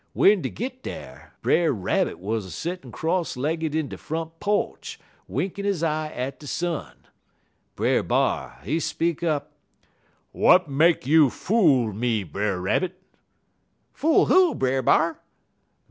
W'en 0.15 0.41
dey 0.41 0.49
git 0.49 0.81
dar, 0.81 1.35
Brer 1.43 1.71
Rabbit 1.71 2.17
wuz 2.17 2.39
a 2.43 2.49
settin' 2.49 2.91
cross 2.91 3.37
legged 3.37 3.75
in 3.75 3.87
de 3.87 3.99
front 3.99 4.39
po'ch 4.39 4.97
winkin' 5.27 5.63
he 5.63 5.83
eye 5.85 6.07
at 6.13 6.39
de 6.39 6.47
sun. 6.47 7.05
Brer 7.75 8.01
B'ar, 8.01 8.61
he 8.63 8.79
speak 8.79 9.21
up: 9.21 9.51
"'W'at 10.33 10.67
make 10.67 11.05
you 11.05 11.29
fool 11.29 11.93
me, 11.93 12.23
Brer 12.23 12.59
Rabbit?' 12.59 12.99
"'Fool 13.93 14.25
who, 14.25 14.55
Brer 14.55 14.81
B'ar?' 14.81 15.19